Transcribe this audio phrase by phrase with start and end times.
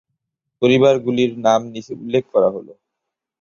[0.61, 2.67] পরিবারগুলির নাম নিচে উল্লেখ করা হল।